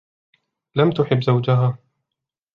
لم 0.75 0.89
تحب 0.91 1.21
زوجها. 1.23 1.77